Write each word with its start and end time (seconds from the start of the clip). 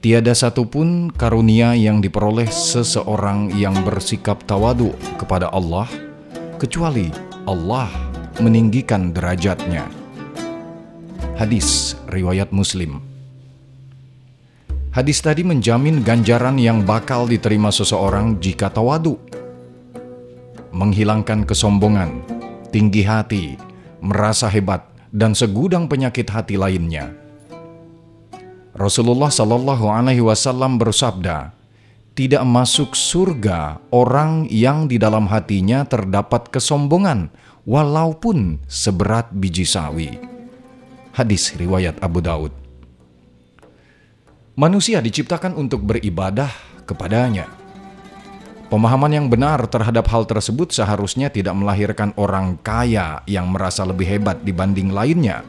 Tiada 0.00 0.36
satupun 0.36 1.08
karunia 1.10 1.72
yang 1.72 2.04
diperoleh 2.04 2.46
seseorang 2.46 3.52
yang 3.56 3.74
bersikap 3.82 4.44
tawadu 4.44 4.92
kepada 5.18 5.50
Allah 5.50 5.88
Kecuali 6.56 7.12
Allah 7.44 7.92
meninggikan 8.40 9.12
derajatnya. 9.12 9.84
Hadis 11.36 12.00
Riwayat 12.08 12.48
Muslim. 12.48 12.96
Hadis 14.88 15.20
tadi 15.20 15.44
menjamin 15.44 16.00
ganjaran 16.00 16.56
yang 16.56 16.80
bakal 16.80 17.28
diterima 17.28 17.68
seseorang 17.68 18.40
jika 18.40 18.72
tawadu. 18.72 19.20
Menghilangkan 20.72 21.44
kesombongan 21.44 22.24
tinggi 22.72 23.04
hati, 23.04 23.60
merasa 24.00 24.48
hebat, 24.48 24.80
dan 25.12 25.36
segudang 25.36 25.92
penyakit 25.92 26.24
hati 26.32 26.56
lainnya. 26.56 27.12
Rasulullah 28.76 29.32
Shallallahu 29.32 29.88
Alaihi 29.88 30.20
Wasallam 30.20 30.76
bersabda, 30.76 31.56
tidak 32.12 32.44
masuk 32.44 32.92
surga 32.92 33.80
orang 33.88 34.44
yang 34.52 34.84
di 34.84 35.00
dalam 35.00 35.24
hatinya 35.32 35.88
terdapat 35.88 36.52
kesombongan, 36.52 37.32
walaupun 37.64 38.60
seberat 38.68 39.32
biji 39.32 39.64
sawi. 39.64 40.20
Hadis 41.16 41.56
riwayat 41.56 41.96
Abu 42.04 42.20
Daud. 42.20 42.52
Manusia 44.60 45.00
diciptakan 45.00 45.56
untuk 45.56 45.84
beribadah 45.84 46.52
kepadanya 46.84 47.48
Pemahaman 48.66 49.14
yang 49.14 49.26
benar 49.30 49.62
terhadap 49.70 50.10
hal 50.10 50.26
tersebut 50.26 50.74
seharusnya 50.74 51.30
tidak 51.30 51.54
melahirkan 51.54 52.10
orang 52.18 52.58
kaya 52.66 53.22
yang 53.22 53.46
merasa 53.46 53.86
lebih 53.86 54.02
hebat 54.10 54.42
dibanding 54.42 54.90
lainnya. 54.90 55.46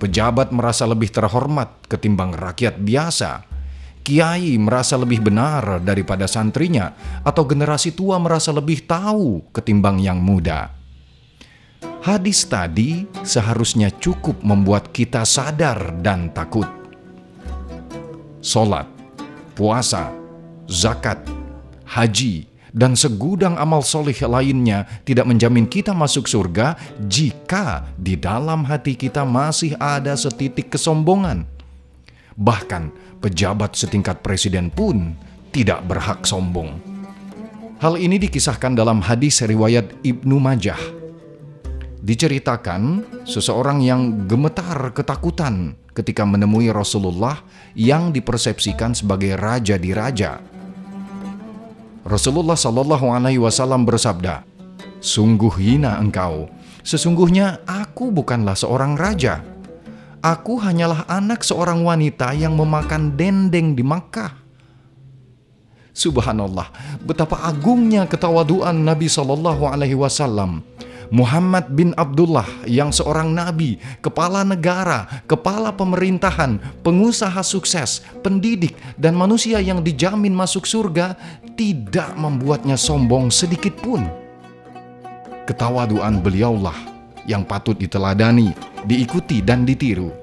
Pejabat 0.00 0.48
merasa 0.48 0.88
lebih 0.88 1.12
terhormat 1.12 1.84
ketimbang 1.84 2.32
rakyat 2.32 2.80
biasa. 2.80 3.44
Kiai 4.00 4.56
merasa 4.56 4.96
lebih 4.96 5.20
benar 5.20 5.76
daripada 5.84 6.24
santrinya, 6.24 6.96
atau 7.20 7.44
generasi 7.44 7.92
tua 7.92 8.16
merasa 8.16 8.48
lebih 8.48 8.88
tahu 8.88 9.52
ketimbang 9.52 10.00
yang 10.00 10.16
muda. 10.16 10.72
Hadis 12.00 12.48
tadi 12.48 13.04
seharusnya 13.20 13.92
cukup 13.92 14.40
membuat 14.40 14.88
kita 14.88 15.20
sadar 15.28 16.00
dan 16.00 16.32
takut. 16.32 16.64
Solat, 18.40 18.88
puasa, 19.52 20.08
zakat, 20.64 21.20
haji, 21.84 22.49
dan 22.70 22.94
segudang 22.94 23.58
amal 23.58 23.82
soleh 23.82 24.16
lainnya 24.26 24.86
tidak 25.02 25.26
menjamin 25.26 25.66
kita 25.66 25.90
masuk 25.90 26.30
surga 26.30 26.78
jika 27.10 27.90
di 27.98 28.14
dalam 28.14 28.66
hati 28.66 28.94
kita 28.94 29.26
masih 29.26 29.74
ada 29.78 30.14
setitik 30.14 30.70
kesombongan. 30.70 31.46
Bahkan 32.38 32.82
pejabat 33.20 33.76
setingkat 33.76 34.22
presiden 34.22 34.70
pun 34.70 35.12
tidak 35.50 35.82
berhak 35.84 36.22
sombong. 36.24 36.78
Hal 37.80 37.96
ini 37.96 38.20
dikisahkan 38.20 38.76
dalam 38.76 39.00
hadis 39.02 39.40
riwayat 39.42 39.88
Ibnu 40.04 40.36
Majah. 40.36 40.78
Diceritakan 42.00 43.04
seseorang 43.28 43.84
yang 43.84 44.24
gemetar 44.24 44.92
ketakutan 44.96 45.76
ketika 45.92 46.24
menemui 46.24 46.72
Rasulullah 46.72 47.44
yang 47.76 48.08
dipersepsikan 48.08 48.96
sebagai 48.96 49.36
raja 49.36 49.76
di 49.76 49.92
raja 49.92 50.40
Rasulullah 52.04 52.56
Shallallahu 52.56 53.12
Alaihi 53.12 53.40
Wasallam 53.40 53.84
bersabda, 53.84 54.44
"Sungguh 55.04 55.52
hina 55.60 56.00
engkau. 56.00 56.48
Sesungguhnya 56.80 57.60
aku 57.68 58.08
bukanlah 58.08 58.56
seorang 58.56 58.96
raja. 58.96 59.44
Aku 60.20 60.60
hanyalah 60.60 61.04
anak 61.08 61.44
seorang 61.44 61.84
wanita 61.84 62.32
yang 62.32 62.56
memakan 62.56 63.12
dendeng 63.16 63.76
di 63.76 63.84
Makkah." 63.84 64.32
Subhanallah, 65.92 66.72
betapa 67.04 67.44
agungnya 67.44 68.08
ketawaduan 68.08 68.80
Nabi 68.80 69.10
Shallallahu 69.10 69.68
Alaihi 69.68 69.98
Wasallam 69.98 70.64
Muhammad 71.10 71.74
bin 71.74 71.90
Abdullah 71.98 72.46
yang 72.70 72.94
seorang 72.94 73.34
nabi, 73.34 73.82
kepala 73.98 74.46
negara, 74.46 75.26
kepala 75.26 75.74
pemerintahan, 75.74 76.62
pengusaha 76.86 77.42
sukses, 77.42 78.06
pendidik, 78.22 78.78
dan 78.94 79.18
manusia 79.18 79.58
yang 79.58 79.82
dijamin 79.82 80.30
masuk 80.30 80.70
surga 80.70 81.18
tidak 81.58 82.14
membuatnya 82.14 82.78
sombong 82.78 83.26
sedikit 83.26 83.74
pun. 83.82 84.06
Ketawaduan 85.50 86.22
beliaulah 86.22 86.78
yang 87.26 87.42
patut 87.42 87.74
diteladani, 87.74 88.54
diikuti, 88.86 89.42
dan 89.42 89.66
ditiru. 89.66 90.14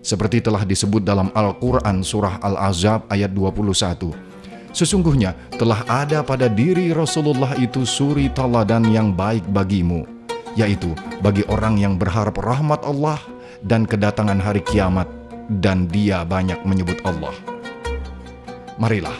Seperti 0.00 0.40
telah 0.40 0.64
disebut 0.64 1.04
dalam 1.04 1.28
Al-Quran 1.36 2.00
Surah 2.00 2.40
Al-Azab 2.40 3.12
ayat 3.12 3.28
21 3.28 4.27
Sesungguhnya 4.72 5.32
telah 5.56 5.82
ada 5.88 6.20
pada 6.20 6.46
diri 6.46 6.92
Rasulullah 6.92 7.56
itu 7.56 7.88
suri 7.88 8.28
teladan 8.32 8.84
yang 8.92 9.16
baik 9.16 9.42
bagimu, 9.50 10.04
yaitu 10.54 10.92
bagi 11.24 11.42
orang 11.48 11.80
yang 11.80 11.96
berharap 11.96 12.36
rahmat 12.36 12.84
Allah 12.84 13.18
dan 13.64 13.88
kedatangan 13.88 14.38
hari 14.38 14.60
kiamat, 14.62 15.08
dan 15.58 15.88
dia 15.88 16.22
banyak 16.22 16.60
menyebut 16.68 17.00
Allah. 17.08 17.32
Marilah 18.78 19.16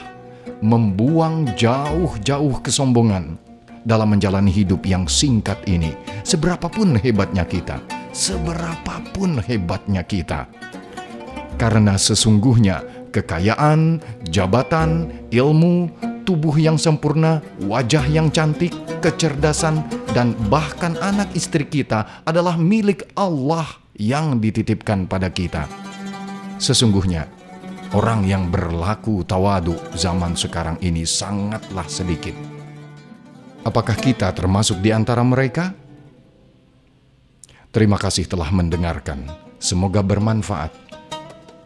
membuang 0.62 1.54
jauh-jauh 1.54 2.62
kesombongan 2.62 3.38
dalam 3.86 4.10
menjalani 4.12 4.52
hidup 4.52 4.84
yang 4.84 5.08
singkat 5.08 5.56
ini, 5.64 5.94
seberapapun 6.26 6.98
hebatnya 6.98 7.46
kita, 7.46 7.80
seberapapun 8.12 9.40
hebatnya 9.40 10.04
kita. 10.04 10.44
Karena 11.58 11.98
sesungguhnya 11.98 12.97
kekayaan, 13.10 14.00
jabatan, 14.28 15.12
ilmu, 15.32 15.88
tubuh 16.28 16.56
yang 16.60 16.76
sempurna, 16.76 17.40
wajah 17.64 18.04
yang 18.04 18.28
cantik, 18.28 18.76
kecerdasan, 19.00 19.80
dan 20.12 20.36
bahkan 20.52 20.96
anak 21.00 21.32
istri 21.32 21.64
kita 21.64 22.24
adalah 22.28 22.60
milik 22.60 23.08
Allah 23.16 23.64
yang 23.96 24.36
dititipkan 24.36 25.08
pada 25.08 25.32
kita. 25.32 25.64
Sesungguhnya, 26.60 27.26
orang 27.96 28.28
yang 28.28 28.52
berlaku 28.52 29.24
tawadu 29.24 29.78
zaman 29.96 30.36
sekarang 30.36 30.76
ini 30.84 31.08
sangatlah 31.08 31.86
sedikit. 31.88 32.34
Apakah 33.66 33.96
kita 33.98 34.32
termasuk 34.32 34.80
di 34.80 34.94
antara 34.94 35.20
mereka? 35.20 35.74
Terima 37.68 38.00
kasih 38.00 38.24
telah 38.24 38.48
mendengarkan. 38.48 39.28
Semoga 39.60 40.00
bermanfaat. 40.00 40.87